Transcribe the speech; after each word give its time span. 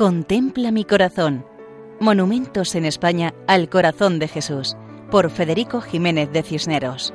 Contempla 0.00 0.70
mi 0.70 0.86
corazón. 0.86 1.44
Monumentos 2.00 2.74
en 2.74 2.86
España 2.86 3.34
al 3.46 3.68
corazón 3.68 4.18
de 4.18 4.28
Jesús, 4.28 4.74
por 5.10 5.30
Federico 5.30 5.82
Jiménez 5.82 6.32
de 6.32 6.42
Cisneros. 6.42 7.12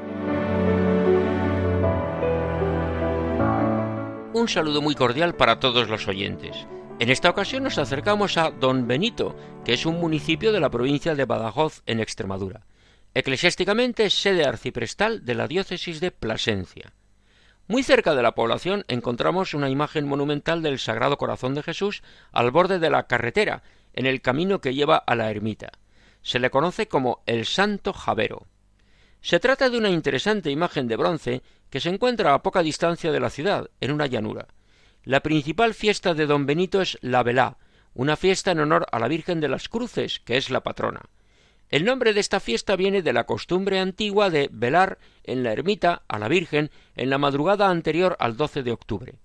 Un 4.33 4.47
saludo 4.47 4.83
muy 4.83 4.93
cordial 4.93 5.33
para 5.33 5.60
todos 5.60 5.89
los 5.89 6.07
oyentes. 6.07 6.67
En 6.99 7.10
esta 7.10 7.31
ocasión 7.31 7.63
nos 7.63 7.79
acercamos 7.79 8.37
a 8.37 8.51
Don 8.51 8.88
Benito, 8.88 9.35
que 9.65 9.74
es 9.74 9.88
un 9.88 9.99
municipio 9.99 10.52
de 10.52 10.60
la 10.60 10.70
provincia 10.70 11.15
de 11.15 11.25
Badajoz, 11.25 11.81
en 11.88 11.99
Extremadura. 11.99 12.67
Eclesiásticamente 13.15 14.06
es 14.06 14.13
sede 14.13 14.46
arciprestal 14.46 15.25
de 15.25 15.33
la 15.33 15.47
diócesis 15.47 15.99
de 16.02 16.11
Plasencia. 16.11 16.93
Muy 17.67 17.81
cerca 17.81 18.13
de 18.13 18.21
la 18.21 18.35
población 18.35 18.85
encontramos 18.87 19.55
una 19.55 19.69
imagen 19.69 20.07
monumental 20.07 20.61
del 20.61 20.77
Sagrado 20.77 21.17
Corazón 21.17 21.55
de 21.55 21.63
Jesús 21.63 22.03
al 22.31 22.51
borde 22.51 22.77
de 22.77 22.91
la 22.91 23.07
carretera, 23.07 23.63
en 23.93 24.05
el 24.05 24.21
camino 24.21 24.61
que 24.61 24.75
lleva 24.75 24.97
a 24.97 25.15
la 25.15 25.31
ermita. 25.31 25.71
Se 26.21 26.37
le 26.37 26.51
conoce 26.51 26.87
como 26.87 27.23
el 27.25 27.45
Santo 27.45 27.91
Javero. 27.91 28.45
Se 29.21 29.39
trata 29.39 29.71
de 29.71 29.79
una 29.79 29.89
interesante 29.89 30.51
imagen 30.51 30.87
de 30.87 30.95
bronce 30.95 31.41
que 31.71 31.79
se 31.79 31.89
encuentra 31.89 32.35
a 32.35 32.43
poca 32.43 32.61
distancia 32.61 33.11
de 33.11 33.20
la 33.20 33.31
ciudad, 33.31 33.71
en 33.81 33.91
una 33.91 34.05
llanura. 34.05 34.47
La 35.03 35.21
principal 35.21 35.73
fiesta 35.73 36.13
de 36.13 36.27
don 36.27 36.45
Benito 36.45 36.81
es 36.81 36.99
la 37.01 37.23
velá, 37.23 37.57
una 37.95 38.15
fiesta 38.15 38.51
en 38.51 38.59
honor 38.59 38.85
a 38.91 38.99
la 38.99 39.07
Virgen 39.07 39.39
de 39.39 39.47
las 39.47 39.70
Cruces, 39.70 40.20
que 40.20 40.37
es 40.37 40.51
la 40.51 40.61
patrona. 40.61 41.01
El 41.70 41.84
nombre 41.84 42.13
de 42.13 42.20
esta 42.20 42.39
fiesta 42.39 42.75
viene 42.75 43.01
de 43.01 43.13
la 43.13 43.25
costumbre 43.25 43.79
antigua 43.79 44.29
de 44.29 44.49
velar 44.51 44.99
en 45.27 45.43
la 45.43 45.52
ermita 45.52 46.03
a 46.07 46.20
la 46.20 46.27
Virgen 46.27 46.71
en 46.95 47.09
la 47.09 47.17
madrugada 47.17 47.70
anterior 47.70 48.15
al 48.20 48.38
12 48.38 48.63
de 48.63 48.71
octubre. 48.71 49.15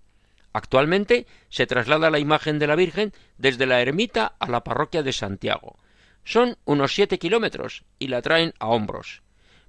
Actualmente 0.53 1.27
se 1.49 1.67
traslada 1.67 2.11
la 2.11 2.19
imagen 2.19 2.59
de 2.59 2.67
la 2.67 2.77
Virgen 2.77 3.13
desde 3.39 3.67
la 3.67 3.81
ermita 3.81 4.35
a 4.39 4.49
la 4.49 4.65
parroquia 4.65 5.03
de 5.03 5.13
Santiago. 5.13 5.77
Son 6.25 6.57
unos 6.65 6.95
siete 6.95 7.19
kilómetros 7.19 7.85
y 7.99 8.09
la 8.09 8.23
traen 8.23 8.55
a 8.59 8.69
hombros. 8.69 9.23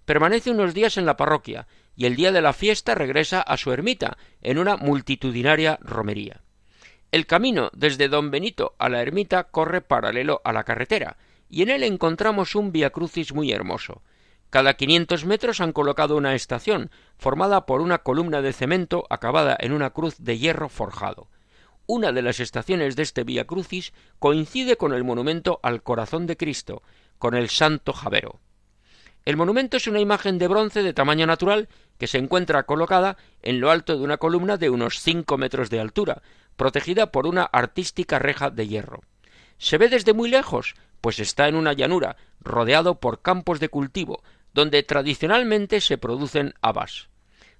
Permanece 0.06 0.52
unos 0.52 0.74
días 0.74 0.98
en 0.98 1.06
la 1.06 1.18
parroquia 1.18 1.68
y 1.96 2.06
el 2.06 2.16
día 2.16 2.32
de 2.32 2.42
la 2.42 2.54
fiesta 2.54 2.96
regresa 2.96 3.42
a 3.42 3.58
su 3.58 3.72
ermita 3.72 4.18
en 4.42 4.58
una 4.58 4.78
multitudinaria 4.78 5.78
romería. 5.82 6.42
El 7.12 7.28
camino 7.28 7.70
desde 7.74 8.08
Don 8.08 8.32
Benito 8.32 8.74
a 8.80 8.90
la 8.90 9.02
ermita 9.02 9.44
corre 9.44 9.82
paralelo 9.82 10.42
a 10.46 10.54
la 10.54 10.64
carretera, 10.64 11.18
y 11.50 11.62
en 11.62 11.70
él 11.70 11.84
encontramos 11.84 12.56
un 12.56 12.72
Via 12.72 12.90
Crucis 12.90 13.34
muy 13.34 13.52
hermoso. 13.52 14.02
Cada 14.52 14.74
quinientos 14.74 15.24
metros 15.24 15.62
han 15.62 15.72
colocado 15.72 16.18
una 16.18 16.36
estación, 16.36 16.92
formada 17.18 17.66
por 17.66 17.80
una 17.80 18.00
columna 18.00 18.42
de 18.42 18.52
cemento 18.52 19.06
acabada 19.10 19.56
en 19.58 19.72
una 19.72 19.92
cruz 19.92 20.16
de 20.18 20.38
hierro 20.38 20.68
forjado. 20.68 21.30
Una 21.88 22.12
de 22.12 22.22
las 22.22 22.42
estaciones 22.42 22.98
de 22.98 23.04
este 23.04 23.24
Via 23.24 23.48
Crucis 23.48 23.94
coincide 24.20 24.76
con 24.76 24.94
el 24.94 25.06
monumento 25.06 25.62
al 25.64 25.82
corazón 25.84 26.28
de 26.28 26.36
Cristo, 26.36 26.84
con 27.18 27.34
el 27.34 27.48
Santo 27.48 27.94
Javero. 27.94 28.42
El 29.24 29.38
monumento 29.38 29.78
es 29.78 29.88
una 29.88 30.02
imagen 30.02 30.38
de 30.38 30.50
bronce 30.50 30.84
de 30.84 30.94
tamaño 30.94 31.26
natural 31.26 31.70
que 31.98 32.08
se 32.08 32.18
encuentra 32.18 32.64
colocada 32.64 33.16
en 33.44 33.62
lo 33.62 33.72
alto 33.72 33.98
de 33.98 34.04
una 34.04 34.18
columna 34.18 34.58
de 34.58 34.70
unos 34.70 35.00
cinco 35.00 35.38
metros 35.38 35.70
de 35.70 35.80
altura, 35.80 36.24
protegida 36.58 37.14
por 37.14 37.26
una 37.26 37.44
artística 37.44 38.20
reja 38.20 38.50
de 38.50 38.68
hierro. 38.68 39.02
Se 39.58 39.78
ve 39.78 39.88
desde 39.88 40.12
muy 40.12 40.30
lejos, 40.30 40.76
pues 41.00 41.20
está 41.20 41.48
en 41.48 41.56
una 41.56 41.72
llanura, 41.72 42.18
rodeado 42.42 43.00
por 43.00 43.22
campos 43.22 43.62
de 43.62 43.70
cultivo, 43.70 44.22
donde 44.54 44.84
tradicionalmente 44.84 45.82
se 45.82 45.98
producen 45.98 46.54
habas. 46.62 47.10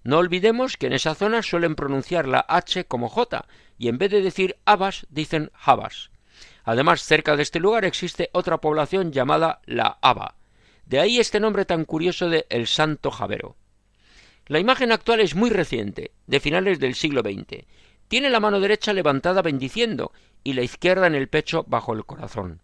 No 0.04 0.18
olvidemos 0.18 0.78
que 0.78 0.88
en 0.88 0.94
esa 0.94 1.16
zona 1.16 1.44
suelen 1.44 1.76
pronunciar 1.76 2.28
la 2.28 2.46
H 2.48 2.86
como 2.86 3.08
J, 3.08 3.46
y 3.78 3.88
en 3.88 3.98
vez 3.98 4.12
de 4.12 4.22
decir 4.22 4.58
habas 4.66 5.06
dicen 5.10 5.52
habas. 5.54 6.12
Además, 6.64 7.02
cerca 7.02 7.36
de 7.36 7.44
este 7.44 7.60
lugar 7.60 7.86
existe 7.86 8.30
otra 8.34 8.60
población 8.60 9.12
llamada 9.12 9.62
la 9.66 9.98
Haba. 10.02 10.36
De 10.86 11.00
ahí 11.00 11.20
este 11.20 11.40
nombre 11.40 11.66
tan 11.66 11.86
curioso 11.86 12.30
de 12.30 12.46
El 12.50 12.68
Santo 12.68 13.12
Javero. 13.12 13.56
La 14.48 14.60
imagen 14.60 14.92
actual 14.92 15.22
es 15.22 15.36
muy 15.36 15.50
reciente, 15.50 16.12
de 16.28 16.40
finales 16.40 16.80
del 16.80 16.96
siglo 16.96 17.22
XX. 17.22 17.66
Tiene 18.08 18.30
la 18.30 18.40
mano 18.40 18.60
derecha 18.60 18.92
levantada 18.92 19.42
bendiciendo 19.42 20.12
y 20.44 20.54
la 20.54 20.64
izquierda 20.64 21.08
en 21.08 21.16
el 21.16 21.30
pecho 21.30 21.64
bajo 21.68 21.94
el 21.94 22.06
corazón. 22.06 22.62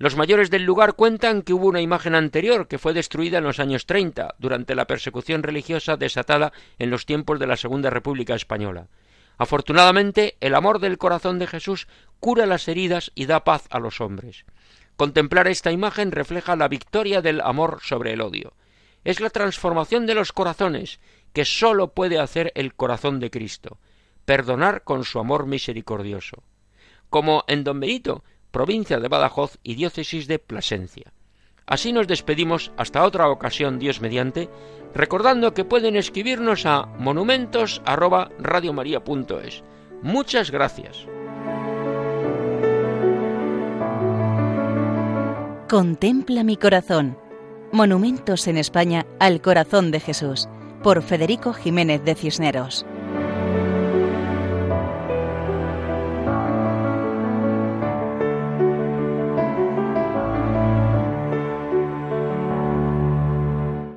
Los 0.00 0.16
mayores 0.16 0.48
del 0.48 0.64
lugar 0.64 0.94
cuentan 0.94 1.42
que 1.42 1.52
hubo 1.52 1.66
una 1.66 1.82
imagen 1.82 2.14
anterior 2.14 2.68
que 2.68 2.78
fue 2.78 2.94
destruida 2.94 3.36
en 3.36 3.44
los 3.44 3.60
años 3.60 3.84
treinta, 3.84 4.34
durante 4.38 4.74
la 4.74 4.86
persecución 4.86 5.42
religiosa 5.42 5.98
desatada 5.98 6.54
en 6.78 6.88
los 6.88 7.04
tiempos 7.04 7.38
de 7.38 7.46
la 7.46 7.58
Segunda 7.58 7.90
República 7.90 8.34
Española. 8.34 8.88
Afortunadamente, 9.36 10.38
el 10.40 10.54
amor 10.54 10.78
del 10.78 10.96
corazón 10.96 11.38
de 11.38 11.46
Jesús 11.46 11.86
cura 12.18 12.46
las 12.46 12.66
heridas 12.66 13.12
y 13.14 13.26
da 13.26 13.44
paz 13.44 13.66
a 13.68 13.78
los 13.78 14.00
hombres. 14.00 14.46
Contemplar 14.96 15.48
esta 15.48 15.70
imagen 15.70 16.12
refleja 16.12 16.56
la 16.56 16.68
victoria 16.68 17.20
del 17.20 17.42
amor 17.42 17.80
sobre 17.82 18.14
el 18.14 18.22
odio. 18.22 18.54
Es 19.04 19.20
la 19.20 19.28
transformación 19.28 20.06
de 20.06 20.14
los 20.14 20.32
corazones 20.32 20.98
que 21.34 21.44
sólo 21.44 21.92
puede 21.92 22.18
hacer 22.18 22.52
el 22.54 22.72
corazón 22.72 23.20
de 23.20 23.30
Cristo, 23.30 23.76
perdonar 24.24 24.82
con 24.82 25.04
su 25.04 25.18
amor 25.18 25.44
misericordioso. 25.44 26.42
Como 27.10 27.44
en 27.48 27.64
Don 27.64 27.80
Benito, 27.80 28.24
provincia 28.50 29.00
de 29.00 29.08
Badajoz 29.08 29.58
y 29.62 29.74
diócesis 29.74 30.26
de 30.26 30.38
Plasencia. 30.38 31.12
Así 31.66 31.92
nos 31.92 32.08
despedimos 32.08 32.72
hasta 32.76 33.04
otra 33.04 33.28
ocasión, 33.28 33.78
Dios 33.78 34.00
mediante, 34.00 34.48
recordando 34.94 35.52
que 35.54 35.64
pueden 35.64 35.96
escribirnos 35.96 36.66
a 36.66 36.86
monumentos@radiomaria.es. 36.98 39.62
Muchas 40.02 40.50
gracias. 40.50 41.06
Contempla 45.68 46.42
mi 46.42 46.56
corazón. 46.56 47.16
Monumentos 47.70 48.48
en 48.48 48.56
España 48.56 49.06
al 49.20 49.40
corazón 49.40 49.92
de 49.92 50.00
Jesús, 50.00 50.48
por 50.82 51.02
Federico 51.02 51.52
Jiménez 51.52 52.04
de 52.04 52.16
Cisneros. 52.16 52.84